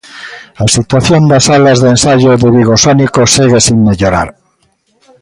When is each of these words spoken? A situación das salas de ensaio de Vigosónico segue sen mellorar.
A 0.63 0.65
situación 0.75 1.21
das 1.31 1.43
salas 1.49 1.79
de 1.83 1.87
ensaio 1.95 2.27
de 2.31 2.51
Vigosónico 2.59 3.21
segue 3.35 3.59
sen 3.65 3.77
mellorar. 3.87 4.29